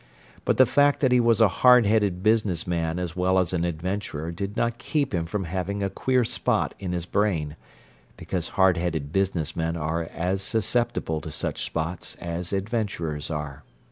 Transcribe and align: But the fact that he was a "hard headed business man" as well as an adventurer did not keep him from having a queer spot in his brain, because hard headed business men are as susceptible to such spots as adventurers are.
But 0.45 0.57
the 0.57 0.65
fact 0.65 0.99
that 1.01 1.11
he 1.11 1.19
was 1.19 1.39
a 1.41 1.47
"hard 1.61 1.85
headed 1.85 2.23
business 2.23 2.65
man" 2.65 2.97
as 2.97 3.15
well 3.15 3.37
as 3.37 3.53
an 3.53 3.63
adventurer 3.63 4.31
did 4.31 4.57
not 4.57 4.79
keep 4.79 5.13
him 5.13 5.27
from 5.27 5.43
having 5.43 5.83
a 5.83 5.91
queer 5.91 6.25
spot 6.25 6.73
in 6.79 6.91
his 6.91 7.05
brain, 7.05 7.55
because 8.17 8.47
hard 8.57 8.77
headed 8.77 9.11
business 9.13 9.55
men 9.55 9.77
are 9.77 10.05
as 10.05 10.41
susceptible 10.41 11.21
to 11.21 11.29
such 11.29 11.63
spots 11.63 12.15
as 12.15 12.51
adventurers 12.51 13.29
are. 13.29 13.61